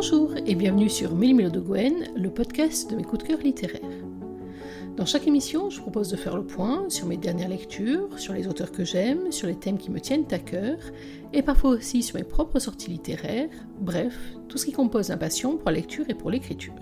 [0.00, 3.82] Bonjour et bienvenue sur Mélimelo de Gwen, le podcast de mes coups de cœur littéraires.
[4.96, 8.46] Dans chaque émission, je propose de faire le point sur mes dernières lectures, sur les
[8.46, 10.78] auteurs que j'aime, sur les thèmes qui me tiennent à cœur,
[11.32, 13.50] et parfois aussi sur mes propres sorties littéraires,
[13.80, 16.74] bref, tout ce qui compose ma passion pour la lecture et pour l'écriture.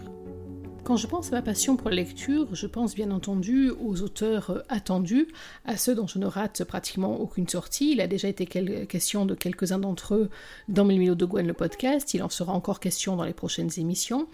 [0.86, 4.50] Quand je pense à ma passion pour la lecture, je pense bien entendu aux auteurs
[4.50, 5.26] euh, attendus,
[5.64, 7.90] à ceux dont je ne rate pratiquement aucune sortie.
[7.90, 10.30] Il a déjà été question de quelques-uns d'entre eux
[10.68, 14.28] dans Mélimilo de Gwen le podcast, il en sera encore question dans les prochaines émissions.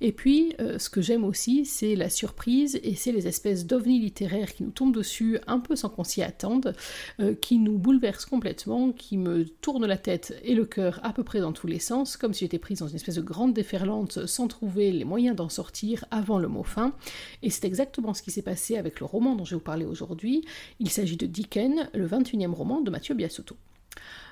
[0.00, 4.00] Et puis, euh, ce que j'aime aussi, c'est la surprise et c'est les espèces d'ovnis
[4.00, 6.74] littéraires qui nous tombent dessus un peu sans qu'on s'y attende,
[7.20, 11.22] euh, qui nous bouleversent complètement, qui me tournent la tête et le cœur à peu
[11.22, 14.24] près dans tous les sens, comme si j'étais prise dans une espèce de grande déferlante
[14.24, 16.92] sans trouver les moyens d'en sortir avant le mot fin.
[17.42, 19.84] Et c'est exactement ce qui s'est passé avec le roman dont je vais vous parler
[19.84, 20.44] aujourd'hui.
[20.80, 23.56] Il s'agit de Dickens, le 21e roman de Mathieu Biasotto.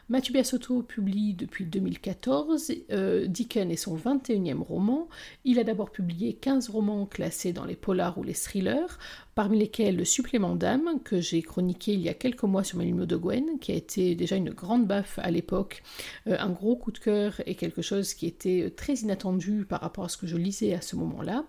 [0.08, 5.08] Mathieu Biasotto publie depuis 2014 euh, est son 21e roman.
[5.44, 8.98] Il a d'abord publié 15 romans classés dans les polars ou les thrillers,
[9.36, 12.90] parmi lesquels le supplément d'âme que j'ai chroniqué il y a quelques mois sur mes
[12.90, 15.82] de Gwen, qui a été déjà une grande baffe à l'époque,
[16.26, 19.82] euh, un gros coup de cœur et quelque chose qui était euh, très inattendu par
[19.82, 21.44] rapport à ce que je lisais à ce moment-là.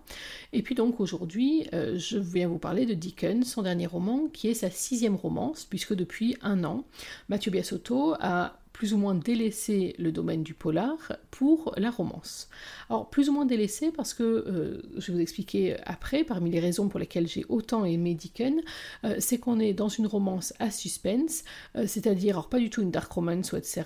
[0.52, 4.54] Et puis donc aujourd'hui, je viens vous parler de Dickens, son dernier roman, qui est
[4.54, 6.84] sa sixième romance, puisque depuis un an,
[7.28, 10.96] Mathieu Biasotto a plus ou moins délaissé le domaine du polar
[11.32, 12.48] pour la romance.
[12.88, 16.60] Alors plus ou moins délaissé parce que, euh, je vais vous expliquer après, parmi les
[16.60, 18.60] raisons pour lesquelles j'ai autant aimé Dickens,
[19.02, 21.42] euh, c'est qu'on est dans une romance à suspense,
[21.74, 23.82] euh, c'est-à-dire, alors pas du tout une dark romance ou etc.,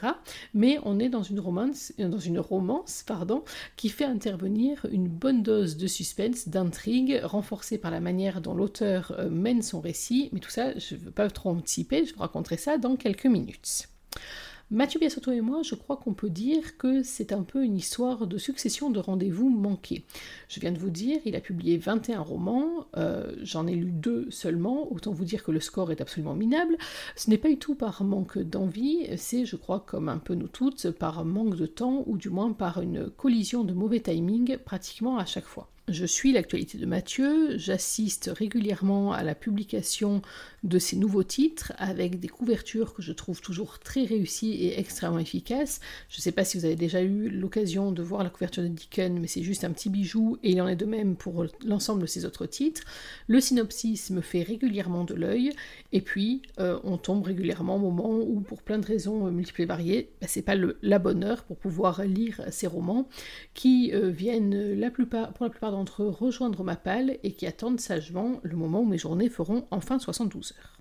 [0.53, 3.45] mais on est dans une romance, dans une romance pardon,
[3.79, 9.19] qui fait intervenir une bonne dose de suspense, d'intrigue, renforcée par la manière dont l'auteur
[9.31, 12.59] mène son récit, mais tout ça, je ne veux pas trop anticiper, je vous raconterai
[12.59, 13.89] ça dans quelques minutes.
[14.73, 18.27] Mathieu Biasotto et moi, je crois qu'on peut dire que c'est un peu une histoire
[18.27, 20.07] de succession de rendez-vous manqués.
[20.49, 24.31] Je viens de vous dire, il a publié 21 romans, euh, j'en ai lu deux
[24.31, 26.79] seulement, autant vous dire que le score est absolument minable.
[27.17, 30.49] Ce n'est pas du tout par manque d'envie, c'est, je crois, comme un peu nous
[30.49, 35.19] toutes, par manque de temps, ou du moins par une collision de mauvais timing pratiquement
[35.19, 35.72] à chaque fois.
[35.89, 40.23] Je suis l'actualité de Mathieu, j'assiste régulièrement à la publication
[40.63, 45.19] de ses nouveaux titres avec des couvertures que je trouve toujours très réussies et extrêmement
[45.19, 45.81] efficaces.
[46.09, 48.69] Je ne sais pas si vous avez déjà eu l'occasion de voir la couverture de
[48.69, 52.03] Dickens, mais c'est juste un petit bijou et il en est de même pour l'ensemble
[52.03, 52.83] de ses autres titres.
[53.27, 55.51] Le synopsis me fait régulièrement de l'œil
[55.91, 59.67] et puis euh, on tombe régulièrement au moment où, pour plein de raisons multiples et
[59.67, 63.09] variées, bah, c'est pas la bonne heure pour pouvoir lire ces romans
[63.53, 64.79] qui euh, viennent
[65.35, 68.87] pour la plupart d'entre eux rejoindre ma palle et qui attendent sagement le moment où
[68.87, 70.79] mes journées feront enfin 72 heures.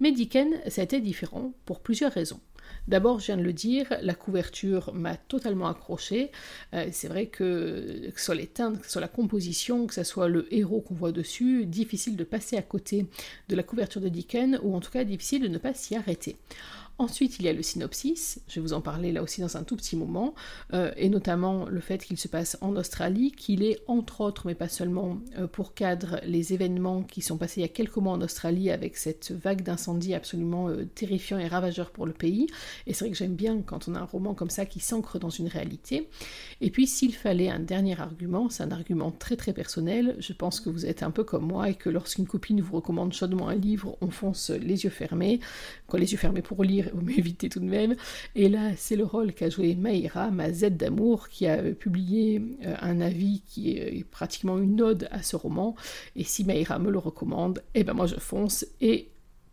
[0.00, 2.40] Mais a été différent pour plusieurs raisons.
[2.86, 6.30] D'abord, je viens de le dire, la couverture m'a totalement accroché.
[6.74, 9.94] Euh, c'est vrai que, que ce soit les teintes, que ce soit la composition, que
[9.94, 13.06] ce soit le héros qu'on voit dessus, difficile de passer à côté
[13.48, 16.36] de la couverture de Dickens, ou en tout cas difficile de ne pas s'y arrêter.
[17.00, 19.62] Ensuite, il y a le synopsis, je vais vous en parler là aussi dans un
[19.62, 20.34] tout petit moment,
[20.74, 24.56] euh, et notamment le fait qu'il se passe en Australie, qu'il est entre autres, mais
[24.56, 28.14] pas seulement, euh, pour cadre les événements qui sont passés il y a quelques mois
[28.14, 32.48] en Australie avec cette vague d'incendie absolument euh, terrifiant et ravageur pour le pays.
[32.88, 35.20] Et c'est vrai que j'aime bien quand on a un roman comme ça qui s'ancre
[35.20, 36.08] dans une réalité.
[36.60, 40.58] Et puis, s'il fallait un dernier argument, c'est un argument très très personnel, je pense
[40.58, 43.54] que vous êtes un peu comme moi et que lorsqu'une copine vous recommande chaudement un
[43.54, 45.38] livre, on fonce les yeux fermés,
[45.86, 47.94] quoi les yeux fermés pour lire vous m'évitez tout de même.
[48.34, 52.74] Et là, c'est le rôle qu'a joué Maïra, ma Z d'amour, qui a publié euh,
[52.80, 55.74] un avis qui est pratiquement une ode à ce roman.
[56.16, 59.08] Et si Maïra me le recommande, eh ben moi je fonce et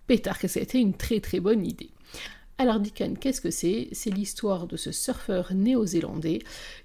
[0.07, 1.89] pétard que ça a été une très très bonne idée.
[2.57, 3.89] Alors Dickens, qu'est-ce que c'est?
[3.91, 6.39] C'est l'histoire de ce surfeur néo-zélandais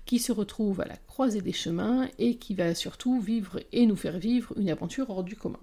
[0.05, 3.95] qui se retrouve à la croisée des chemins et qui va surtout vivre et nous
[3.95, 5.61] faire vivre une aventure hors du commun.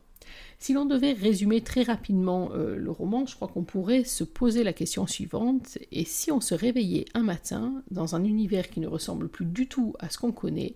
[0.59, 4.63] Si l'on devait résumer très rapidement euh, le roman, je crois qu'on pourrait se poser
[4.63, 8.87] la question suivante, et si on se réveillait un matin dans un univers qui ne
[8.87, 10.75] ressemble plus du tout à ce qu'on connaît,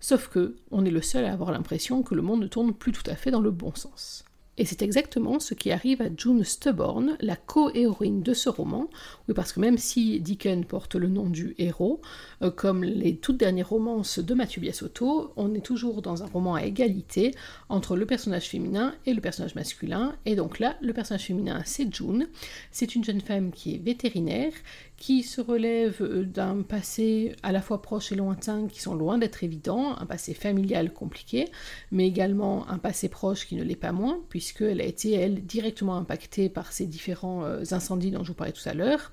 [0.00, 2.92] sauf que on est le seul à avoir l'impression que le monde ne tourne plus
[2.92, 4.24] tout à fait dans le bon sens.
[4.58, 8.88] Et c'est exactement ce qui arrive à June Stubborn, la co-héroïne de ce roman.
[9.28, 12.00] Oui, parce que même si Dickens porte le nom du héros,
[12.42, 16.54] euh, comme les toutes dernières romances de Mathieu Biasotto, on est toujours dans un roman
[16.54, 17.32] à égalité
[17.68, 20.16] entre le personnage féminin et le personnage masculin.
[20.24, 22.26] Et donc là, le personnage féminin, c'est June.
[22.70, 24.52] C'est une jeune femme qui est vétérinaire,
[24.96, 29.18] qui se relève euh, d'un passé à la fois proche et lointain qui sont loin
[29.18, 31.48] d'être évidents, un passé familial compliqué,
[31.90, 35.44] mais également un passé proche qui ne l'est pas moins, puisque puisqu'elle a été, elle,
[35.44, 39.10] directement impactée par ces différents euh, incendies dont je vous parlais tout à l'heure.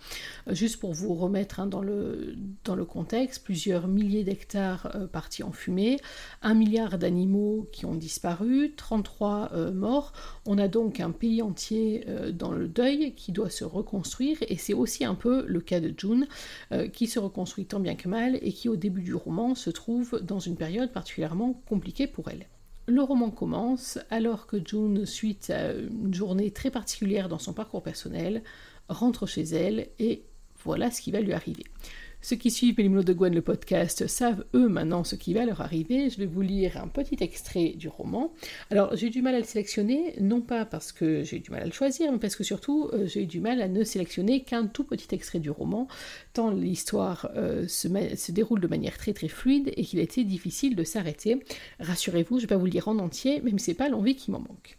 [0.48, 5.42] Euh, juste pour vous remettre hein, dans, le, dans le contexte, plusieurs milliers d'hectares partis
[5.42, 5.98] en fumée,
[6.44, 10.14] un milliard d'animaux qui ont disparu, 33 morts.
[10.46, 14.74] On a donc un pays entier dans le deuil qui doit se reconstruire, et c'est
[14.74, 16.28] aussi un peu le cas de June,
[16.92, 20.20] qui se reconstruit tant bien que mal, et qui au début du roman se trouve
[20.22, 22.48] dans une période particulièrement compliquée pour elle.
[22.86, 27.82] Le roman commence alors que June, suite à une journée très particulière dans son parcours
[27.82, 28.44] personnel,
[28.90, 30.24] rentre chez elle et
[30.66, 31.64] voilà ce qui va lui arriver.
[32.26, 35.60] Ceux qui suivent Mélimolo de Gwen, le podcast, savent eux maintenant ce qui va leur
[35.60, 36.10] arriver.
[36.10, 38.32] Je vais vous lire un petit extrait du roman.
[38.72, 41.52] Alors, j'ai eu du mal à le sélectionner, non pas parce que j'ai eu du
[41.52, 43.84] mal à le choisir, mais parce que surtout, euh, j'ai eu du mal à ne
[43.84, 45.90] sélectionner qu'un tout petit extrait du roman,
[46.32, 50.24] tant l'histoire euh, se, se, déroule de manière très très fluide et qu'il a été
[50.24, 51.44] difficile de s'arrêter.
[51.82, 54.32] Rassurez-vous, je vais pas vous le lire en entier, même si c'est pas l'envie qui
[54.32, 54.78] m'en manque.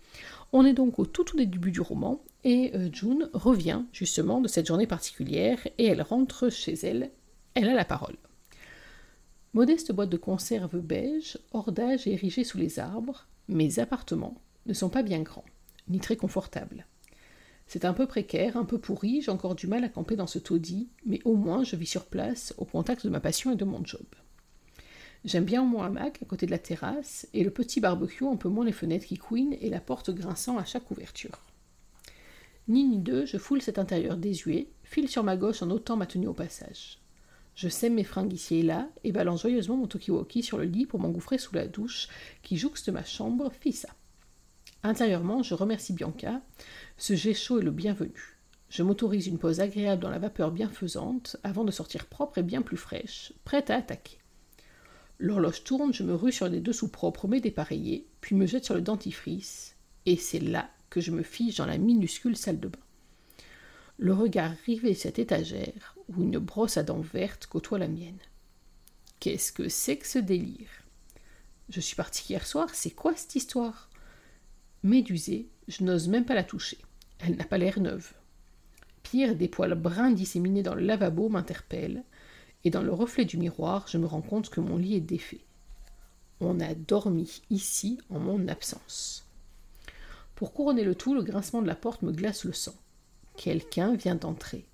[0.55, 4.49] On est donc au tout, tout début du roman, et euh, June revient justement de
[4.49, 7.11] cette journée particulière, et elle rentre chez elle
[7.55, 8.17] elle a la parole.
[9.53, 14.89] Modeste boîte de conserve beige, hors d'âge érigée sous les arbres, mes appartements ne sont
[14.89, 15.45] pas bien grands,
[15.89, 16.87] ni très confortables.
[17.67, 20.39] C'est un peu précaire, un peu pourri, j'ai encore du mal à camper dans ce
[20.39, 23.65] taudis, mais au moins je vis sur place, au contact de ma passion et de
[23.65, 24.05] mon job.
[25.25, 28.49] J'aime bien mon hamac à côté de la terrasse, et le petit barbecue un peu
[28.49, 31.39] moins les fenêtres qui couinent et la porte grinçant à chaque ouverture.
[32.67, 36.07] Ni ni deux, je foule cet intérieur désuet, file sur ma gauche en ôtant ma
[36.07, 36.99] tenue au passage.
[37.55, 40.87] Je sème mes fringues ici et là et balance joyeusement mon Tokiwoki sur le lit
[40.87, 42.09] pour m'engouffrer sous la douche
[42.43, 43.91] qui jouxte ma chambre Fissa.
[44.83, 46.43] Intérieurement, je remercie Bianca.
[46.99, 48.39] Ce jet chaud est le bienvenu.
[48.69, 52.61] Je m'autorise une pause agréable dans la vapeur bienfaisante avant de sortir propre et bien
[52.61, 54.19] plus fraîche, prête à attaquer.
[55.21, 58.75] L'horloge tourne, je me rue sur des dessous propres mais dépareillés, puis me jette sur
[58.75, 59.77] le dentifrice,
[60.07, 62.79] et c'est là que je me fige dans la minuscule salle de bain
[63.99, 68.19] le regard rivé cette étagère où une brosse à dents vertes côtoie la mienne.
[69.21, 70.71] Qu'est-ce que c'est que ce délire?
[71.69, 73.89] Je suis partie hier soir, c'est quoi cette histoire?
[74.83, 76.79] Médusée, je n'ose même pas la toucher.
[77.21, 78.13] Elle n'a pas l'air neuve.
[79.03, 82.05] Pire, des poils bruns disséminés dans le lavabo m'interpellent,
[82.65, 85.45] et dans le reflet du miroir, je me rends compte que mon lit est défait.
[86.41, 89.27] On a dormi ici en mon absence.
[90.35, 92.75] Pour couronner le tout, le grincement de la porte me glace le sang.
[93.37, 94.67] Quelqu'un vient d'entrer.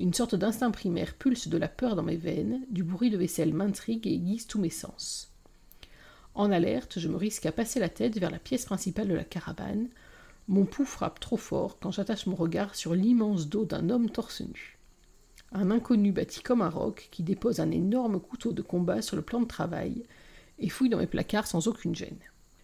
[0.00, 3.52] Une sorte d'instinct primaire pulse de la peur dans mes veines, du bruit de vaisselle
[3.52, 5.30] m'intrigue et aiguise tous mes sens.
[6.34, 9.24] En alerte, je me risque à passer la tête vers la pièce principale de la
[9.24, 9.88] caravane.
[10.48, 14.40] Mon pouls frappe trop fort quand j'attache mon regard sur l'immense dos d'un homme torse
[14.40, 14.78] nu.
[15.52, 19.22] Un inconnu bâti comme un roc qui dépose un énorme couteau de combat sur le
[19.22, 20.04] plan de travail
[20.58, 22.16] et fouille dans mes placards sans aucune gêne.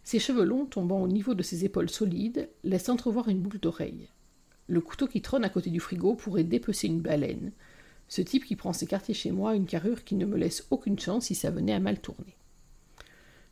[0.05, 4.09] Ses cheveux longs tombant au niveau de ses épaules solides laissent entrevoir une boucle d'oreille.
[4.69, 7.53] Le couteau qui trône à côté du frigo pourrait dépecer une baleine.
[8.09, 10.67] Ce type qui prend ses quartiers chez moi a une carrure qui ne me laisse
[10.71, 12.37] aucune chance si ça venait à mal tourner.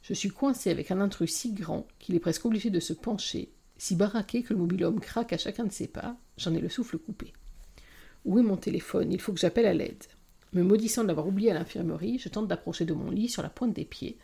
[0.03, 3.51] Je suis coincé avec un intrus si grand qu'il est presque obligé de se pencher,
[3.79, 6.99] si baraqué que le mobilhomme craque à chacun de ses pas, j'en ai le souffle
[6.99, 7.33] coupé.
[8.25, 9.13] Où est mon téléphone?
[9.13, 10.05] Il faut que j'appelle à l'aide.
[10.53, 13.49] Me maudissant de l'avoir oublié à l'infirmerie, je tente d'approcher de mon lit sur la
[13.49, 14.19] pointe des pieds,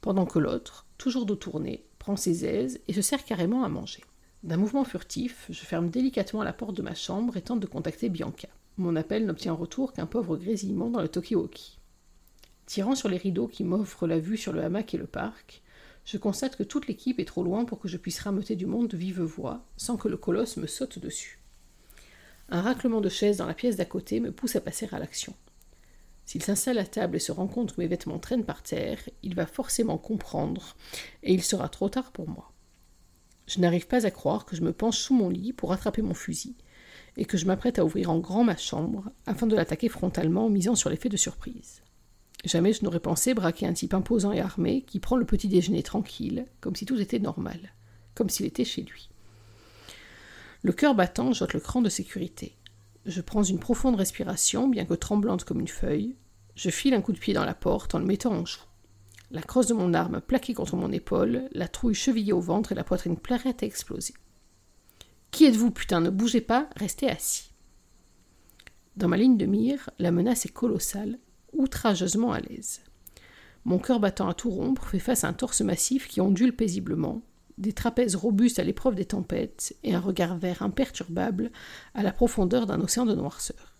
[0.00, 4.02] pendant que l'autre, toujours dos tourné, prend ses aises et se sert carrément à manger.
[4.42, 8.08] D'un mouvement furtif, je ferme délicatement la porte de ma chambre et tente de contacter
[8.08, 8.48] Bianca.
[8.76, 11.78] Mon appel n'obtient en retour qu'un pauvre grésillement dans le Tokioki.
[12.66, 15.62] Tirant sur les rideaux qui m'offrent la vue sur le hamac et le parc,
[16.04, 18.88] je constate que toute l'équipe est trop loin pour que je puisse rameuter du monde
[18.88, 21.40] de vive voix, sans que le colosse me saute dessus.
[22.48, 25.34] Un raclement de chaise dans la pièce d'à côté me pousse à passer à l'action.
[26.24, 29.34] S'il s'installe à table et se rend compte que mes vêtements traînent par terre, il
[29.34, 30.76] va forcément comprendre,
[31.22, 32.52] et il sera trop tard pour moi.
[33.46, 36.14] Je n'arrive pas à croire que je me penche sous mon lit pour attraper mon
[36.14, 36.56] fusil,
[37.16, 40.50] et que je m'apprête à ouvrir en grand ma chambre afin de l'attaquer frontalement en
[40.50, 41.82] misant sur l'effet de surprise.
[42.44, 45.82] Jamais je n'aurais pensé braquer un type imposant et armé qui prend le petit déjeuner
[45.82, 47.72] tranquille, comme si tout était normal,
[48.14, 49.08] comme s'il était chez lui.
[50.62, 52.56] Le cœur battant, j'ôte le cran de sécurité.
[53.04, 56.16] Je prends une profonde respiration, bien que tremblante comme une feuille.
[56.56, 58.60] Je file un coup de pied dans la porte en le mettant en joue
[59.30, 62.76] la crosse de mon arme plaquée contre mon épaule, la trouille chevillée au ventre et
[62.76, 64.14] la poitrine prête à exploser.
[65.30, 67.52] Qui êtes-vous, putain, ne bougez pas, restez assis.
[68.96, 71.18] Dans ma ligne de mire, la menace est colossale,
[71.52, 72.80] outrageusement à l'aise.
[73.64, 77.22] Mon cœur battant à tout rompre fait face à un torse massif qui ondule paisiblement,
[77.58, 81.50] des trapèzes robustes à l'épreuve des tempêtes et un regard vert imperturbable
[81.94, 83.75] à la profondeur d'un océan de noirceur.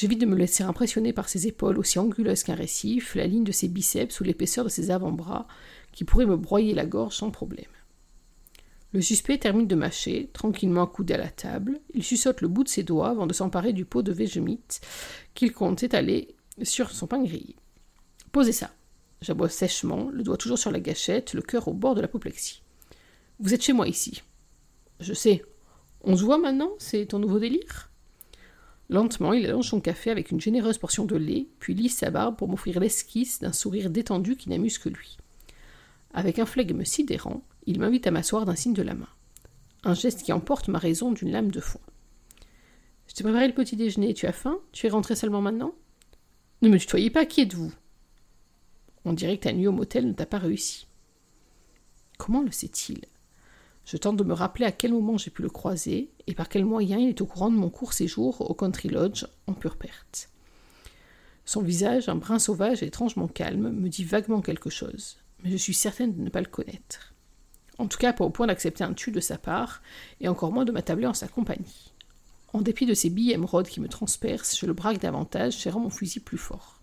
[0.00, 3.52] J'évite de me laisser impressionner par ses épaules aussi anguleuses qu'un récif, la ligne de
[3.52, 5.46] ses biceps ou l'épaisseur de ses avant-bras,
[5.92, 7.68] qui pourraient me broyer la gorge sans problème.
[8.94, 11.82] Le suspect termine de mâcher, tranquillement accoudé à la table.
[11.92, 14.80] Il suçote le bout de ses doigts avant de s'emparer du pot de Végémite
[15.34, 17.56] qu'il compte étaler sur son pain grillé.
[18.32, 18.70] Posez ça.
[19.20, 22.62] J'aboie sèchement, le doigt toujours sur la gâchette, le cœur au bord de l'apoplexie.
[23.38, 24.22] Vous êtes chez moi ici.
[24.98, 25.42] Je sais.
[26.04, 26.70] On se voit maintenant?
[26.78, 27.89] C'est ton nouveau délire?
[28.90, 32.36] Lentement, il allonge son café avec une généreuse portion de lait, puis lisse sa barbe
[32.36, 35.16] pour m'offrir l'esquisse d'un sourire détendu qui n'amuse que lui.
[36.12, 39.08] Avec un flegme sidérant, il m'invite à m'asseoir d'un signe de la main.
[39.84, 41.80] Un geste qui emporte ma raison d'une lame de fond.
[43.06, 44.58] Je t'ai préparé le petit déjeuner, tu as faim?
[44.72, 45.72] Tu es rentré seulement maintenant?
[46.62, 47.72] Ne me tutoyez pas, qui êtes-vous?
[49.04, 50.88] On dirait que ta nuit au motel ne t'a pas réussi.
[52.18, 53.02] Comment le sait-il?
[53.84, 56.64] Je tente de me rappeler à quel moment j'ai pu le croiser et par quel
[56.64, 60.30] moyen il est au courant de mon court séjour au Country Lodge en pure perte.
[61.44, 65.56] Son visage, un brin sauvage et étrangement calme, me dit vaguement quelque chose, mais je
[65.56, 67.14] suis certaine de ne pas le connaître.
[67.78, 69.82] En tout cas, pas au point d'accepter un tu de sa part,
[70.20, 71.92] et encore moins de m'attabler en sa compagnie.
[72.52, 75.90] En dépit de ces billes émeraudes qui me transpercent, je le braque davantage, serrant mon
[75.90, 76.80] fusil plus fort.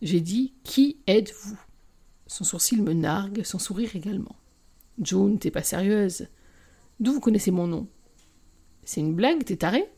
[0.00, 1.58] J'ai dit Qui êtes-vous?
[2.26, 4.36] Son sourcil me nargue, son sourire également.
[5.02, 6.28] June, t'es pas sérieuse.
[7.00, 7.88] D'où vous connaissez mon nom?
[8.84, 9.88] C'est une blague, t'es taré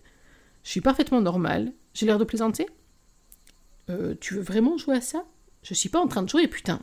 [0.65, 1.73] Je suis parfaitement normale.
[1.95, 2.67] J'ai l'air de plaisanter?
[3.91, 5.25] Euh, Tu veux vraiment jouer à ça?
[5.63, 6.81] Je suis pas en train de jouer, putain.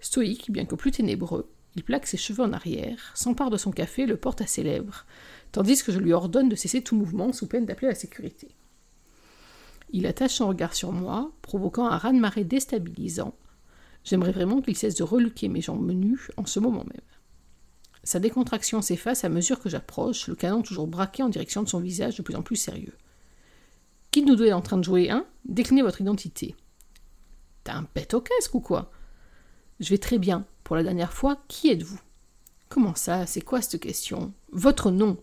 [0.00, 4.06] Stoïque, bien que plus ténébreux, il plaque ses cheveux en arrière, s'empare de son café
[4.06, 5.06] le porte à ses lèvres,
[5.52, 8.48] tandis que je lui ordonne de cesser tout mouvement sous peine d'appeler la sécurité.
[9.90, 13.34] Il attache son regard sur moi, provoquant un raz-de-marée déstabilisant.
[14.04, 17.13] J'aimerais vraiment qu'il cesse de reluquer mes jambes nues en ce moment même.
[18.04, 21.80] Sa décontraction s'efface à mesure que j'approche, le canon toujours braqué en direction de son
[21.80, 22.92] visage de plus en plus sérieux.
[24.10, 26.54] Qui nous est en train de jouer, hein Déclinez votre identité.
[27.64, 28.90] T'as un pet au casque ou quoi?
[29.80, 32.00] Je vais très bien, pour la dernière fois, qui êtes-vous?
[32.68, 33.26] Comment ça?
[33.26, 34.34] C'est quoi cette question?
[34.52, 35.16] Votre nom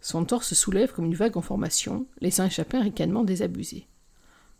[0.00, 3.86] Son torse se soulève comme une vague en formation, laissant échapper un ricanement désabusé.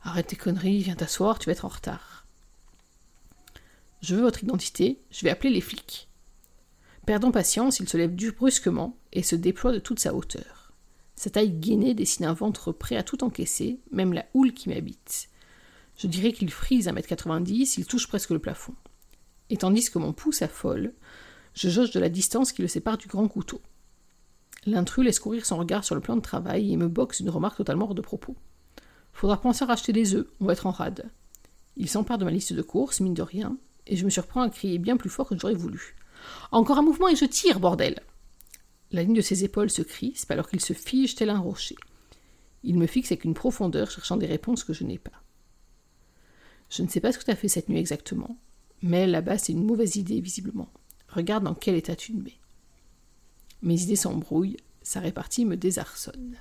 [0.02, 2.24] Arrête tes conneries, viens t'asseoir, tu vas être en retard.
[4.00, 6.08] Je veux votre identité, je vais appeler les flics.
[7.06, 10.72] Perdant patience, il se lève brusquement et se déploie de toute sa hauteur.
[11.14, 15.28] Sa taille gainée dessine un ventre prêt à tout encaisser, même la houle qui m'habite.
[15.96, 18.74] Je dirais qu'il frise mètre quatre-vingt-dix, il touche presque le plafond
[19.50, 20.92] et tandis que mon pouce affole,
[21.54, 23.60] je jauge de la distance qui le sépare du grand couteau.
[24.66, 27.56] L'intrus laisse courir son regard sur le plan de travail et me boxe une remarque
[27.56, 28.36] totalement hors de propos.
[29.12, 31.10] Faudra penser à racheter des œufs, on va être en rade.
[31.76, 34.50] Il s'empare de ma liste de courses, mine de rien, et je me surprends à
[34.50, 35.95] crier bien plus fort que j'aurais voulu.
[36.52, 38.00] Encore un mouvement et je tire, bordel
[38.92, 41.76] La ligne de ses épaules se crispe alors qu'il se fige tel un rocher.
[42.62, 45.22] Il me fixe avec une profondeur, cherchant des réponses que je n'ai pas.
[46.68, 48.38] Je ne sais pas ce que tu as fait cette nuit exactement,
[48.82, 50.68] mais là-bas, c'est une mauvaise idée, visiblement.
[51.08, 52.38] Regarde dans quel état tu te mets.
[53.62, 56.36] Mes idées s'embrouillent, sa répartie me désarçonne.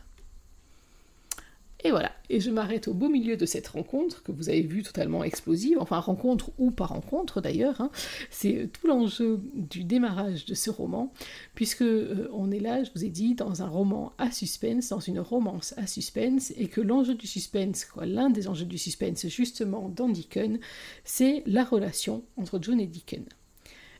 [1.85, 4.81] Et voilà, et je m'arrête au beau milieu de cette rencontre que vous avez vue
[4.81, 7.79] totalement explosive, enfin rencontre ou pas rencontre d'ailleurs.
[7.79, 7.91] Hein.
[8.31, 11.13] C'est tout l'enjeu du démarrage de ce roman,
[11.53, 14.99] puisque euh, on est là, je vous ai dit, dans un roman à suspense, dans
[14.99, 19.27] une romance à suspense, et que l'enjeu du suspense, quoi, l'un des enjeux du suspense
[19.27, 20.57] justement dans Deacon,
[21.03, 23.25] c'est la relation entre June et Deacon.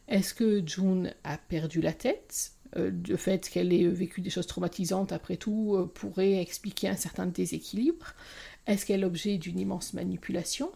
[0.08, 2.55] Est-ce que June a perdu la tête?
[2.78, 6.96] Euh, le fait qu'elle ait vécu des choses traumatisantes, après tout, euh, pourrait expliquer un
[6.96, 8.14] certain déséquilibre.
[8.68, 10.72] Est-ce qu'elle est l'objet d'une immense manipulation?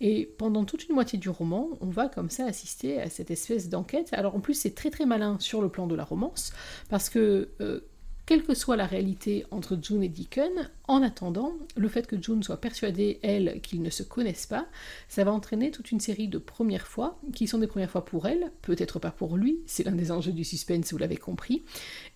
[0.00, 3.68] Et pendant toute une moitié du roman, on va comme ça assister à cette espèce
[3.68, 4.08] d'enquête.
[4.12, 6.52] Alors en plus, c'est très très malin sur le plan de la romance,
[6.88, 7.80] parce que euh,
[8.26, 12.42] quelle que soit la réalité entre June et Deacon, en attendant, le fait que June
[12.42, 14.66] soit persuadée, elle, qu'ils ne se connaissent pas,
[15.08, 18.26] ça va entraîner toute une série de premières fois, qui sont des premières fois pour
[18.26, 21.64] elle, peut-être pas pour lui, c'est l'un des enjeux du suspense, vous l'avez compris,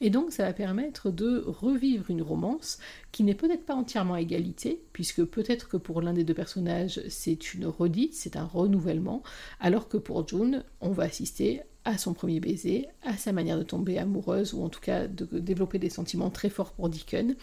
[0.00, 2.78] et donc ça va permettre de revivre une romance
[3.12, 7.02] qui n'est peut-être pas entièrement à égalité, puisque peut-être que pour l'un des deux personnages,
[7.08, 9.22] c'est une redite, c'est un renouvellement,
[9.60, 13.62] alors que pour June, on va assister à son premier baiser, à sa manière de
[13.62, 17.34] tomber amoureuse, ou en tout cas de développer des sentiments très forts pour Deacon,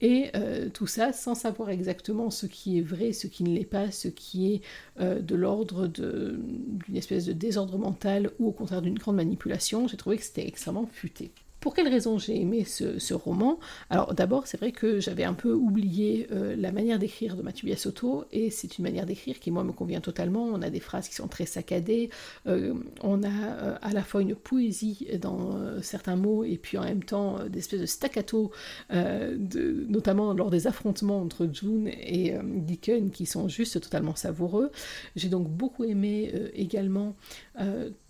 [0.00, 3.64] et euh, tout ça sans savoir exactement ce qui est vrai, ce qui ne l'est
[3.64, 4.60] pas, ce qui est
[5.00, 9.96] euh, de l'ordre d'une espèce de désordre mental, ou au contraire d'une grande manipulation, j'ai
[9.96, 11.32] trouvé que c'était extrêmement futé.
[11.60, 13.58] Pour quelles raisons j'ai aimé ce, roman?
[13.90, 17.66] Alors d'abord, c'est vrai que j'avais un peu oublié euh, la manière d'écrire de Mathieu
[17.66, 20.44] Biasotto, et c'est une manière d'écrire qui, moi, me convient totalement.
[20.44, 22.10] On a des phrases qui sont très saccadées,
[22.46, 26.84] euh, on a euh, à la fois une poésie dans certains mots, et puis en
[26.84, 28.52] même temps des espèces de staccato,
[28.90, 34.70] notamment lors des affrontements entre June et Deacon, qui sont juste totalement savoureux.
[35.16, 37.16] J'ai donc beaucoup aimé également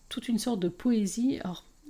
[0.08, 1.40] toute une sorte de poésie.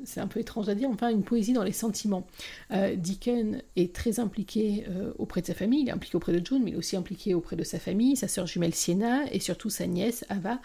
[0.05, 2.27] C'est un peu étrange à dire, enfin une poésie dans les sentiments.
[2.73, 6.45] Euh, Deacon est très impliqué euh, auprès de sa famille, il est impliqué auprès de
[6.45, 9.41] June, mais il est aussi impliqué auprès de sa famille, sa sœur jumelle Sienna et
[9.41, 10.61] surtout sa nièce Ava.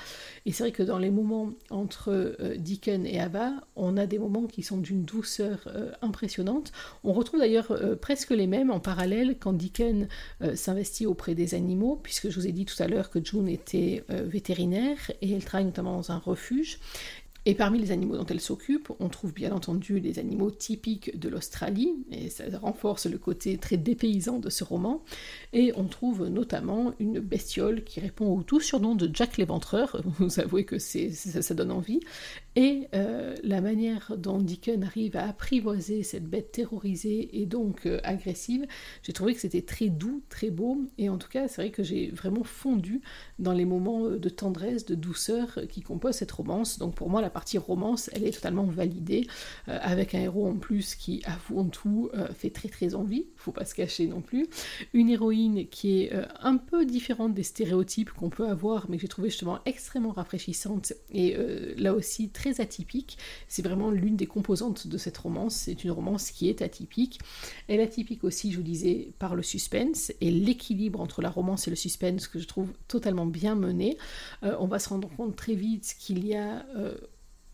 [0.45, 4.45] Et c'est vrai que dans les moments entre euh, et Ava, on a des moments
[4.47, 6.71] qui sont d'une douceur euh, impressionnante.
[7.03, 10.07] On retrouve d'ailleurs presque les mêmes en parallèle quand Deacon
[10.55, 14.03] s'investit auprès des animaux, puisque je vous ai dit tout à l'heure que June était
[14.09, 16.79] vétérinaire et elle travaille notamment dans un refuge.
[17.45, 21.27] Et parmi les animaux dont elle s'occupe, on trouve bien entendu les animaux typiques de
[21.27, 25.03] l'Australie, et ça renforce le côté très dépaysant de ce roman.
[25.51, 30.39] Et on trouve notamment une bestiole qui répond au tout surnom de Jack l'éventreur, vous
[30.39, 31.99] avouez que ça, donne envie,
[32.55, 37.99] et euh, la manière dont Deacon arrive à apprivoiser cette bête terrorisée et donc euh,
[38.03, 38.65] agressive,
[39.01, 41.83] j'ai trouvé que c'était très doux, très beau, et en tout cas c'est vrai que
[41.83, 43.01] j'ai vraiment fondu
[43.37, 46.79] dans les moments euh, de tendresse, de douceur qui composent cette romance.
[46.79, 49.27] Donc pour moi la partie romance, elle est totalement validée,
[49.67, 53.75] avec un héros en plus qui, avouons tout, fait très très envie, faut pas se
[53.75, 54.47] cacher non plus.
[54.93, 59.07] Une héroïne qui est un peu différente des stéréotypes qu'on peut avoir, mais que j'ai
[59.07, 61.35] trouvé justement extrêmement rafraîchissante, et
[61.77, 63.17] là aussi très atypique.
[63.47, 65.55] C'est vraiment l'une des composantes de cette romance.
[65.55, 67.19] C'est une romance qui est atypique.
[67.67, 71.67] Elle est atypique aussi, je vous disais, par le suspense et l'équilibre entre la romance
[71.67, 73.97] et le suspense que je trouve totalement bien mené.
[74.43, 76.95] Euh, on va se rendre compte très vite qu'il y a euh,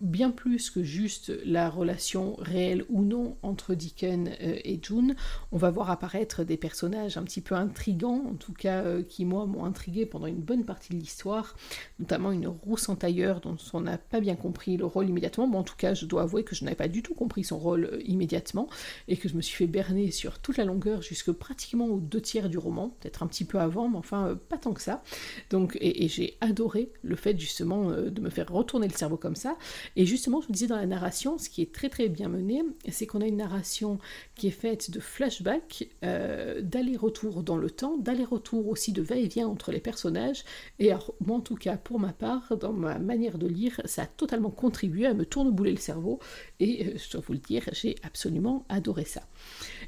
[0.01, 5.15] bien plus que juste la relation réelle ou non entre Deacon euh, et June.
[5.51, 9.25] On va voir apparaître des personnages un petit peu intrigants, en tout cas euh, qui
[9.25, 11.55] moi m'ont intrigué pendant une bonne partie de l'histoire,
[11.99, 15.57] notamment une rousse en tailleur dont on n'a pas bien compris le rôle immédiatement, mais
[15.57, 17.85] en tout cas je dois avouer que je n'avais pas du tout compris son rôle
[17.85, 18.69] euh, immédiatement
[19.07, 22.21] et que je me suis fait berner sur toute la longueur jusque pratiquement aux deux
[22.21, 25.03] tiers du roman, peut-être un petit peu avant, mais enfin pas tant que ça.
[25.49, 29.57] Donc et j'ai adoré le fait justement de me faire retourner le cerveau comme ça.
[29.95, 32.63] Et justement, je vous disais dans la narration, ce qui est très très bien mené,
[32.89, 33.99] c'est qu'on a une narration
[34.35, 39.71] qui est faite de flashbacks, euh, d'aller-retour dans le temps, d'aller-retour aussi de va-et-vient entre
[39.71, 40.43] les personnages.
[40.79, 40.91] Et
[41.25, 44.51] moi, en tout cas, pour ma part, dans ma manière de lire, ça a totalement
[44.51, 46.19] contribué à me tournebouler le cerveau.
[46.59, 49.21] Et euh, je dois vous le dire, j'ai absolument adoré ça.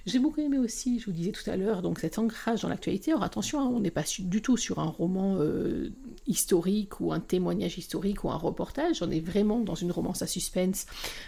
[0.06, 3.12] J'ai beaucoup aimé aussi, je vous disais tout à l'heure, donc cet ancrage dans l'actualité.
[3.12, 5.92] Alors attention, hein, on n'est pas du tout sur un roman euh,
[6.28, 9.02] historique ou un témoignage historique ou un reportage.
[9.02, 10.86] On est vraiment dans une romance à suspense,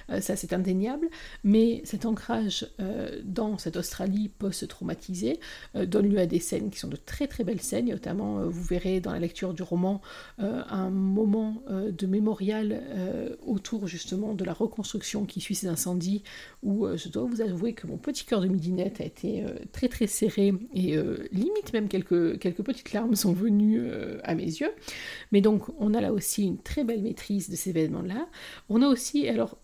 [0.10, 1.10] euh, ça c'est indéniable.
[1.44, 5.40] Mais cet ancrage euh, dans cette Australie post-traumatisée
[5.76, 7.90] donne lieu à des scènes qui sont de très très belles scènes.
[7.90, 10.02] Notamment, vous verrez dans la lecture du roman
[10.38, 12.82] un moment de mémorial
[13.46, 16.24] autour justement de la reconstruction qui suit ces incendies,
[16.62, 19.88] où je dois vous avouer que mon petit cœur de midinette a été euh, très
[19.88, 24.46] très serré et euh, limite même quelques, quelques petites larmes sont venues euh, à mes
[24.46, 24.72] yeux.
[25.32, 28.28] Mais donc on a là aussi une très belle maîtrise de ces événements-là.
[28.70, 29.58] On a aussi, alors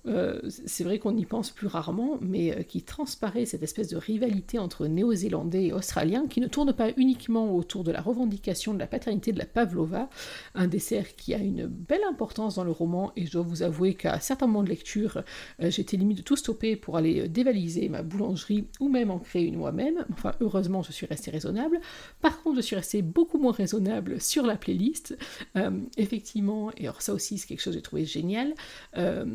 [0.48, 4.88] c'est vrai qu'on y pense plus rarement, mais qui transparaît cette espèce de rivalité entre
[4.88, 9.32] néo-zélandais et australiens qui ne tourne pas uniquement autour de la revendication de la paternité
[9.32, 10.10] de la pavlova,
[10.56, 13.94] un dessert qui a une belle importance dans le roman et je dois vous avouer
[13.94, 15.24] qu'à certains moments de lecture,
[15.60, 19.58] j'étais limite de tout stopper pour aller dévaliser ma boulangerie ou même en créer une
[19.58, 20.06] moi-même.
[20.14, 21.80] Enfin, heureusement, je suis restée raisonnable.
[22.22, 25.18] Par contre, je suis restée beaucoup moins raisonnable sur la playlist.
[25.56, 28.54] Euh, effectivement, et alors ça aussi, c'est quelque chose que j'ai trouvé génial.
[28.98, 29.26] Euh,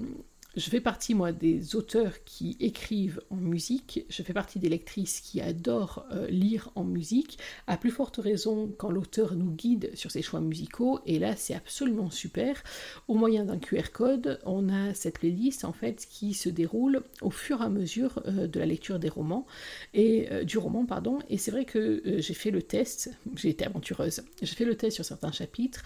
[0.57, 4.05] je fais partie, moi, des auteurs qui écrivent en musique.
[4.09, 8.73] Je fais partie des lectrices qui adorent euh, lire en musique, à plus forte raison
[8.79, 11.01] quand l'auteur nous guide sur ses choix musicaux.
[11.07, 12.63] Et là, c'est absolument super.
[13.09, 17.31] Au moyen d'un QR code, on a cette playlist, en fait, qui se déroule au
[17.31, 19.47] fur et à mesure euh, de la lecture des romans,
[19.93, 21.19] et du roman, pardon.
[21.29, 24.95] Et c'est vrai que j'ai fait le test, j'ai été aventureuse, j'ai fait le test
[24.95, 25.83] sur certains chapitres.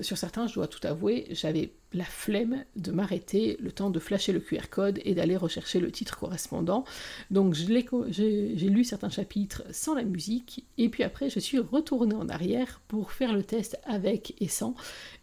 [0.00, 4.32] sur certains, je dois tout avouer, j'avais la flemme de m'arrêter le temps de flasher
[4.32, 6.84] le QR code et d'aller rechercher le titre correspondant.
[7.30, 12.28] Donc j'ai lu certains chapitres sans la musique et puis après je suis retournée en
[12.28, 14.74] arrière pour faire le test avec et sans.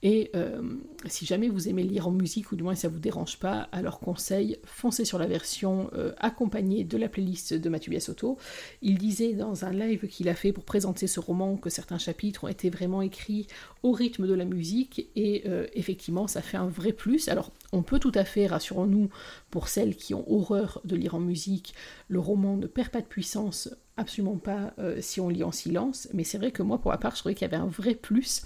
[0.01, 0.61] Et euh,
[1.05, 3.99] si jamais vous aimez lire en musique ou du moins ça vous dérange pas, alors
[3.99, 8.37] conseil, foncez sur la version euh, accompagnée de la playlist de Mathieu Biasotto.
[8.81, 12.45] Il disait dans un live qu'il a fait pour présenter ce roman que certains chapitres
[12.45, 13.47] ont été vraiment écrits
[13.83, 17.27] au rythme de la musique et euh, effectivement ça fait un vrai plus.
[17.27, 19.09] Alors on peut tout à fait, rassurons-nous,
[19.51, 21.73] pour celles qui ont horreur de lire en musique,
[22.07, 26.07] le roman ne perd pas de puissance, absolument pas euh, si on lit en silence,
[26.13, 27.95] mais c'est vrai que moi pour ma part je trouvais qu'il y avait un vrai
[27.95, 28.43] plus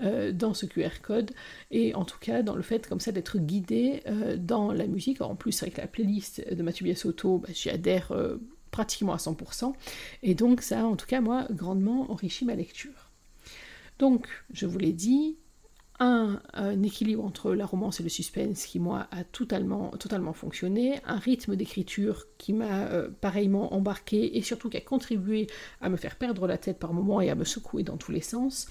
[0.00, 1.32] euh, dans ce QR code
[1.70, 4.02] et en tout cas dans le fait comme ça d'être guidé
[4.38, 5.20] dans la musique.
[5.20, 8.12] en plus avec la playlist de Mathieu Biasotto, bah, j'y adhère
[8.70, 9.72] pratiquement à 100%
[10.22, 13.08] et donc ça en tout cas moi grandement enrichi ma lecture.
[13.98, 15.36] Donc, je vous l'ai dit,
[16.00, 16.40] un,
[16.82, 21.56] équilibre entre la romance et le suspense qui, moi, a totalement, totalement fonctionné, un rythme
[21.56, 25.48] d'écriture qui m'a euh, pareillement embarqué et surtout qui a contribué
[25.80, 28.20] à me faire perdre la tête par moments et à me secouer dans tous les
[28.20, 28.68] sens,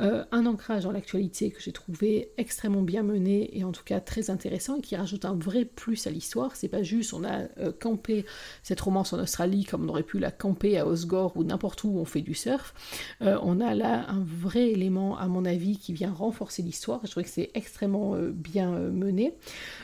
[0.00, 4.00] euh, un ancrage dans l'actualité que j'ai trouvé extrêmement bien mené et en tout cas
[4.00, 6.56] très intéressant et qui rajoute un vrai plus à l'histoire.
[6.56, 8.24] C'est pas juste on a euh, campé
[8.62, 11.98] cette romance en Australie comme on aurait pu la camper à Osgore ou n'importe où
[11.98, 12.74] on fait du surf.
[13.20, 17.00] on a là un vrai élément, à mon avis, qui vient renforcer l'histoire.
[17.04, 19.34] Je trouvais que c'est extrêmement bien mené.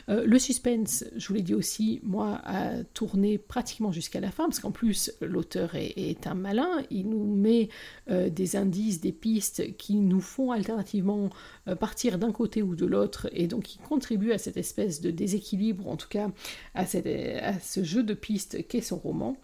[0.07, 4.59] le suspense, je vous l'ai dit aussi, moi, a tourné pratiquement jusqu'à la fin, parce
[4.59, 7.69] qu'en plus, l'auteur est, un malin, il nous met
[8.09, 11.29] euh, des indices, des pistes qui nous font alternativement
[11.67, 15.11] euh, partir d'un côté ou de l'autre, et donc qui contribuent à cette espèce de
[15.11, 16.29] déséquilibre, en tout cas
[16.75, 19.37] à, ce jeu de pistes qu'est son roman.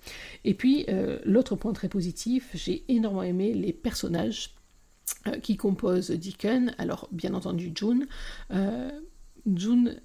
[0.43, 4.56] Et puis, euh, l'autre point très positif, j'ai énormément aimé les personnages
[5.41, 6.72] qui composent Deacon.
[6.78, 8.08] Alors, bien entendu, June.
[9.46, 10.00] June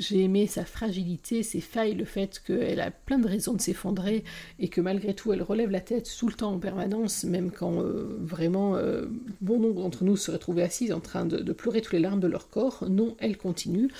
[0.00, 4.24] j'ai aimé sa fragilité, ses failles, le fait qu'elle a plein de raisons de s'effondrer
[4.58, 7.82] et que malgré tout elle relève la tête tout le temps en permanence, même quand
[7.82, 9.06] euh, vraiment euh,
[9.42, 12.28] bon nombre d'entre nous seraient trouvés assises en train de, pleurer toutes les larmes de
[12.28, 12.86] leur corps.
[12.88, 13.90] Non, elle continue.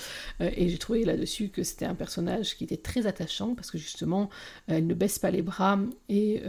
[0.41, 3.77] Euh, et j'ai trouvé là-dessus que c'était un personnage qui était très attachant parce que
[3.77, 4.29] justement
[4.67, 6.41] elle ne baisse pas les bras et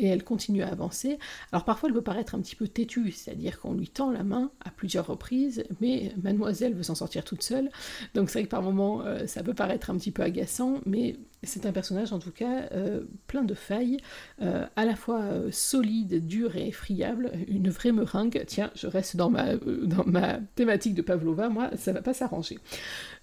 [0.00, 1.18] et elle continue à avancer.
[1.52, 4.50] Alors parfois elle peut paraître un petit peu têtue, c'est-à-dire qu'on lui tend la main
[4.64, 7.70] à plusieurs reprises, mais mademoiselle veut s'en sortir toute seule.
[8.14, 11.16] Donc c'est vrai que par moments euh, ça peut paraître un petit peu agaçant, mais
[11.42, 13.98] c'est un personnage en tout cas euh, plein de failles,
[14.40, 18.42] euh, à la fois solide, dur et effriable, une vraie meringue.
[18.46, 22.58] Tiens, je reste dans ma, thématique de Pavlova, moi ça va pas s'arranger.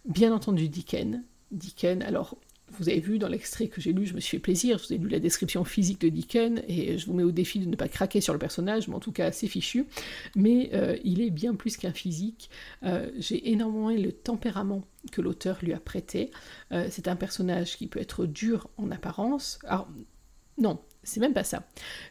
[0.06, 1.24] Bien entendu Dicken.
[1.52, 2.38] Dicken, alors
[2.72, 4.94] vous avez vu dans l'extrait que j'ai lu, je me suis fait plaisir, je vous
[4.94, 7.76] ai lu la description physique de Deacon, et je vous mets au défi de ne
[7.76, 9.86] pas craquer sur le personnage, mais en tout cas c'est fichu.
[10.36, 12.50] Mais euh, il est bien plus qu'un physique.
[12.84, 16.32] Euh, j'ai énormément aimé le tempérament que l'auteur lui a prêté.
[16.72, 19.60] Euh, c'est un personnage qui peut être dur en apparence.
[20.58, 21.64] Non, c'est même pas ça.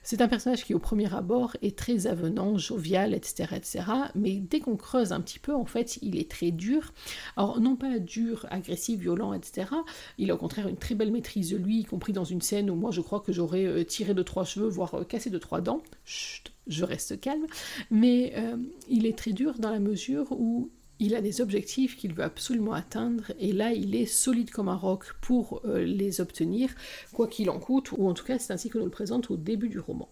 [0.02, 3.85] C'est un personnage qui, au premier abord, est très avenant, jovial, etc., etc.
[4.14, 6.94] Mais dès qu'on creuse un petit peu, en fait, il est très dur.
[7.37, 9.68] Alors, non pas dur, agressif, violent, etc.
[10.16, 12.70] Il a au contraire une très belle maîtrise de lui, y compris dans une scène
[12.70, 15.38] où moi, je crois que j'aurais euh, tiré de trois cheveux, voire euh, cassé de
[15.38, 15.82] trois dents.
[16.06, 17.46] Chut, je reste calme.
[17.90, 18.56] Mais euh,
[18.88, 22.72] il est très dur dans la mesure où il a des objectifs qu'il veut absolument
[22.72, 26.70] atteindre et là il est solide comme un roc pour euh, les obtenir,
[27.12, 29.37] quoi qu'il en coûte, ou en tout cas c'est ainsi que nous le présente au
[29.37, 30.09] début du roman.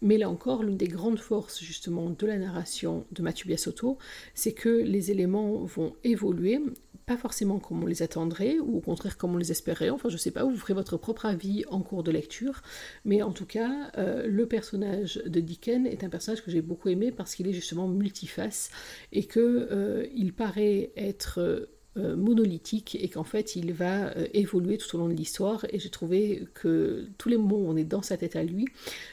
[0.00, 3.98] Mais là encore, l'une des grandes forces justement de la narration de Mathieu Biasotto,
[4.34, 6.60] c'est que les éléments vont évoluer
[7.06, 10.16] pas forcément comme on les attendrait, ou au contraire comme on les espérait, enfin je
[10.16, 12.62] sais pas, vous ferez votre propre avis en cours de lecture,
[13.04, 16.88] mais en tout cas, euh, le personnage de Dickens est un personnage que j'ai beaucoup
[16.88, 18.70] aimé parce qu'il est justement multiface,
[19.12, 24.98] et que euh, paraît être euh, monolithique et qu'en fait il va évoluer tout au
[24.98, 25.66] long de l'histoire.
[25.70, 28.66] Et j'ai trouvé que tous les moments où on est dans sa tête à lui,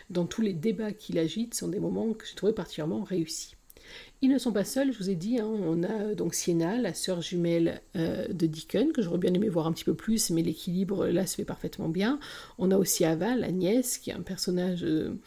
[0.10, 3.59] dans tous les débats qu'il agite, sont des moments que j'ai trouvé particulièrement réussis.
[4.22, 6.78] Ils ne sont pas seuls, je vous ai dit, hein, on a euh, donc Sienna,
[6.78, 10.30] la sœur jumelle euh, de Deacon, que j'aurais bien aimé voir un petit peu plus,
[10.32, 12.20] mais l'équilibre là se fait parfaitement bien.
[12.58, 15.18] On a aussi Ava, la nièce, qui est un personnage euh,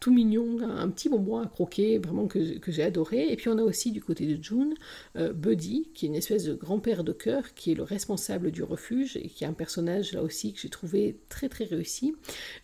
[0.00, 3.28] tout mignon, un petit bonbon à croquer, vraiment que, j'ai adoré.
[3.30, 4.74] Et puis on a aussi du côté de June,
[5.16, 8.62] euh, Buddy, qui est une espèce de grand-père de cœur, qui est le responsable du
[8.62, 12.14] refuge, et qui est un personnage là aussi que j'ai trouvé très très réussi.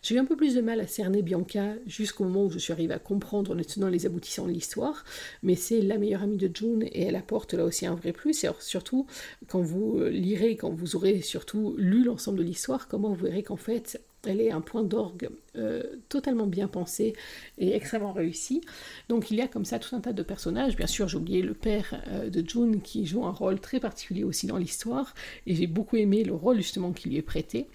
[0.01, 2.71] J'ai eu un peu plus de mal à cerner Bianca jusqu'au moment où je suis
[2.71, 5.03] arrivée à comprendre les les aboutissants de l'histoire,
[5.41, 8.43] mais c'est la meilleure amie de June, et elle apporte là aussi un vrai plus,
[8.43, 9.07] et surtout
[9.47, 13.43] quand vous euh, lirez, quand vous aurez surtout lu l'ensemble de l'histoire, comment vous verrez
[13.43, 17.13] qu'en fait elle est un point d'orgue euh, totalement bien pensé
[17.59, 18.61] et extrêmement réussi.
[19.07, 20.75] Donc il y a comme ça tout un tas de personnages.
[20.75, 24.23] Bien sûr, j'ai oublié le père euh, de June qui joue un rôle très particulier
[24.23, 25.13] aussi dans l'histoire
[25.45, 27.67] et j'ai beaucoup aimé le rôle justement qui lui est prêté.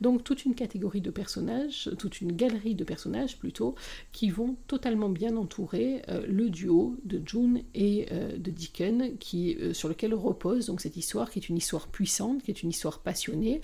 [0.00, 3.74] Donc toute une catégorie de personnages, toute une galerie de personnages plutôt,
[4.12, 9.12] qui vont totalement bien entourer euh, le duo de June et de Deacon
[9.72, 13.00] sur lequel repose donc cette histoire qui est une histoire puissante, qui est une histoire
[13.00, 13.60] passionnée.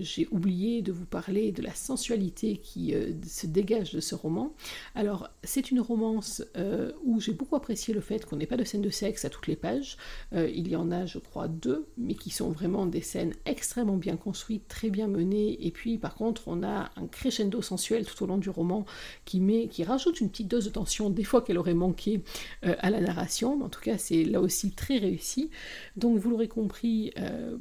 [0.00, 4.54] j'ai oublié de vous parler de la sensualité qui euh, se dégage de ce roman.
[4.94, 8.64] Alors, c'est une romance euh, où j'ai beaucoup apprécié le fait qu'on n'ait pas de
[8.64, 9.96] scènes de sexe à toutes les pages.
[10.32, 13.96] Euh, il y en a, je crois, deux, mais qui sont vraiment des scènes extrêmement
[13.96, 15.66] bien construites, très bien menées.
[15.66, 18.84] Et puis, par contre, on a un crescendo sensuel tout au long du roman
[19.24, 22.22] qui, met, qui rajoute une petite dose de tension, des fois qu'elle aurait manqué
[22.62, 23.62] à la narration.
[23.62, 25.50] en tout cas, c'est là aussi très réussi.
[25.96, 27.12] Donc, vous l'aurez compris,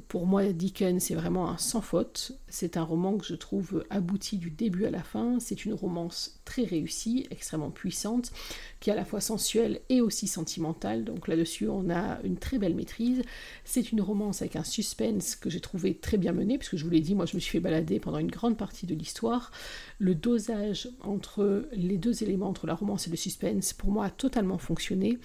[0.07, 2.33] pour moi, Dickens, c'est vraiment un sans faute.
[2.49, 5.39] C'est un roman que je trouve abouti du début à la fin.
[5.39, 8.31] C'est une romance très réussie, extrêmement puissante,
[8.79, 11.03] qui est à la fois sensuelle et aussi sentimentale.
[11.03, 13.23] Donc là-dessus, on a une très belle maîtrise.
[13.63, 16.89] C'est une romance avec un suspense que j'ai trouvé très bien mené, puisque je vous
[16.89, 19.51] l'ai dit, moi je me suis fait balader pendant une grande partie de l'histoire.
[19.99, 24.09] Le dosage entre les deux éléments, entre la romance et le suspense, pour moi a
[24.09, 25.17] totalement fonctionné.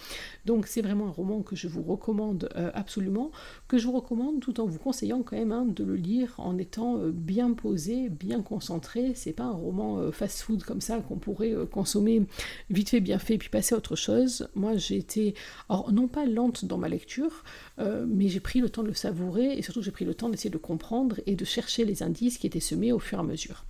[0.47, 3.31] Donc c'est vraiment un roman que je vous recommande euh, absolument,
[3.69, 6.59] que je vous recommande tout en vous conseillant quand même hein, de le lire en
[6.59, 9.13] étant euh, bien posé, bien concentré.
[9.15, 12.23] C'est pas un roman euh, fast-food comme ça qu'on pourrait consommer
[12.71, 14.49] vite fait, bien fait, puis passer à autre chose.
[14.55, 15.35] Moi j'ai été,
[15.91, 17.45] non pas lente dans ma lecture,
[17.79, 20.51] mais j'ai pris le temps de le savourer et surtout j'ai pris le temps d'essayer
[20.51, 23.65] de comprendre et de chercher les indices qui étaient semés au fur et à mesure.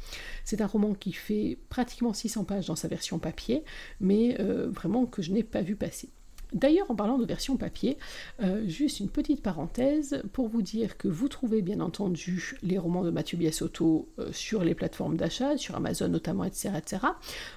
[0.45, 3.65] C'est un roman qui fait pratiquement 600 pages dans sa version papier,
[4.01, 6.11] mais euh, vraiment que je n'ai pas vu passer.
[6.53, 7.97] D'ailleurs, en parlant de version papier,
[8.43, 13.05] euh, juste une petite parenthèse pour vous dire que vous trouvez bien entendu les romans
[13.05, 17.07] de Mathieu Biasotto euh, sur les plateformes d'achat, sur Amazon notamment, etc., etc.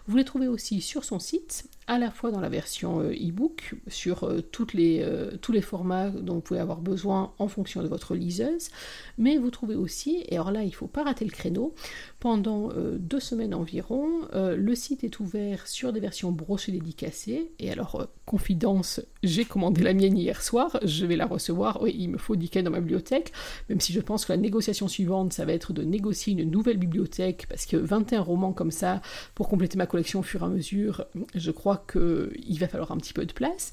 [0.07, 3.75] Vous les trouvez aussi sur son site à la fois dans la version euh, e-book,
[3.87, 8.69] sur tous les formats dont vous pouvez avoir besoin en fonction de votre liseuse,
[9.17, 11.75] mais vous trouvez aussi, et alors là il ne faut pas rater le créneau,
[12.19, 18.07] pendant deux semaines environ, le site est ouvert sur des versions brochées dédicacées, et alors
[18.25, 18.84] confidence,
[19.23, 22.63] j'ai commandé la mienne hier soir, je vais la recevoir, oui il me faut 10
[22.63, 23.31] dans ma bibliothèque,
[23.69, 26.77] même si je pense que la négociation suivante ça va être de négocier une nouvelle
[26.77, 29.01] bibliothèque, parce que 21 romans comme ça,
[29.33, 32.97] pour compléter ma collection au fur et à mesure, je crois qu'il va falloir un
[32.97, 33.71] petit peu de place.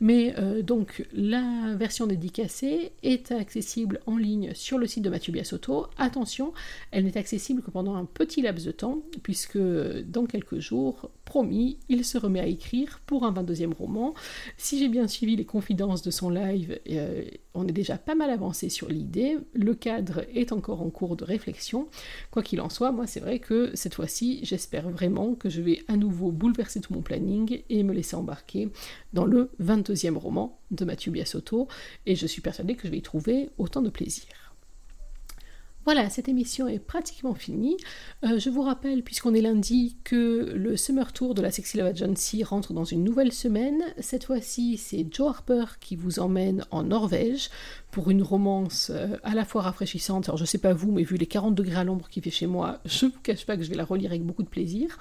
[0.00, 5.32] Mais euh, donc la version dédicacée est accessible en ligne sur le site de Mathieu
[5.32, 5.86] Biasotto.
[5.98, 6.52] Attention,
[6.90, 11.78] elle n'est accessible que pendant un petit laps de temps, puisque dans quelques jours, promis,
[11.88, 14.14] il se remet à écrire pour un 22e roman.
[14.56, 18.30] Si j'ai bien suivi les confidences de son live, euh, on est déjà pas mal
[18.30, 19.38] avancé sur l'idée.
[19.52, 21.88] Le cadre est encore en cours de réflexion.
[22.30, 25.82] Quoi qu'il en soit, moi c'est vrai que cette fois-ci, j'espère vraiment que je vais
[25.88, 28.68] à nouveau bouleverser tout mon planning et me laisser embarquer
[29.12, 31.68] dans le 22e roman de Mathieu Biasotto.
[32.06, 34.43] Et je suis persuadée que je vais y trouver autant de plaisir.
[35.84, 37.76] Voilà, cette émission est pratiquement finie.
[38.24, 41.88] Euh, je vous rappelle, puisqu'on est lundi, que le Summer Tour de la Sexy Love
[41.88, 43.82] Agency rentre dans une nouvelle semaine.
[43.98, 47.50] Cette fois-ci, c'est Joe Harper qui vous emmène en Norvège
[47.94, 50.28] pour une romance euh, à la fois rafraîchissante.
[50.28, 52.48] Alors je sais pas vous, mais vu les 40 degrés à l'ombre qu'il fait chez
[52.48, 54.98] moi, je ne vous cache pas que je vais la relire avec beaucoup de plaisir.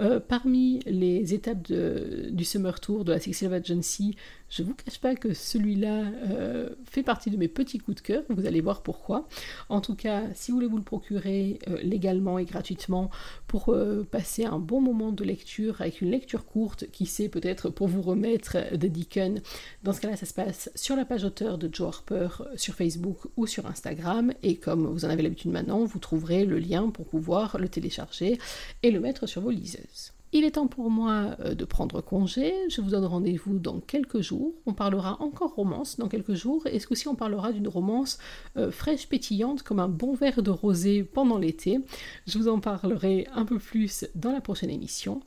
[0.00, 4.16] Euh, parmi les étapes du Summer Tour de la Sexy Love Agency,
[4.48, 8.22] je vous cache pas que celui-là euh, fait partie de mes petits coups de cœur,
[8.30, 9.28] vous allez voir pourquoi.
[9.68, 13.10] En tout cas, si vous voulez vous le procurer légalement et gratuitement
[13.48, 13.76] pour
[14.10, 18.02] passer un bon moment de lecture avec une lecture courte, qui sait peut-être pour vous
[18.02, 19.40] remettre de Deacon,
[19.84, 23.18] dans ce cas-là, ça se passe sur la page auteur de Joe Harper sur Facebook
[23.36, 24.32] ou sur Instagram.
[24.42, 28.38] Et comme vous en avez l'habitude maintenant, vous trouverez le lien pour pouvoir le télécharger
[28.82, 30.12] et le mettre sur vos liseuses.
[30.32, 32.54] Il est temps pour moi euh, de prendre congé.
[32.68, 34.52] Je vous donne rendez-vous dans quelques jours.
[34.64, 36.64] On parlera encore romance dans quelques jours.
[36.68, 38.18] Et ce coup-ci, on parlera d'une romance
[38.56, 41.80] euh, fraîche, pétillante, comme un bon verre de rosé pendant l'été.
[42.28, 45.20] Je vous en parlerai un peu plus dans la prochaine émission.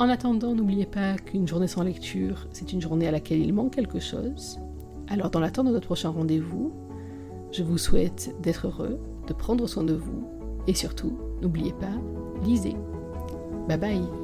[0.00, 3.74] En attendant, n'oubliez pas qu'une journée sans lecture, c'est une journée à laquelle il manque
[3.74, 4.58] quelque chose.
[5.12, 6.72] Alors, dans l'attente de notre prochain rendez-vous,
[7.52, 8.98] je vous souhaite d'être heureux,
[9.28, 10.26] de prendre soin de vous
[10.66, 11.92] et surtout, n'oubliez pas,
[12.42, 12.74] lisez.
[13.68, 14.21] Bye bye